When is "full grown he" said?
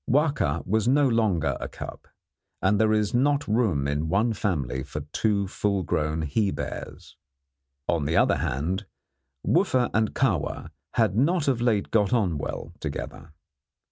5.47-6.49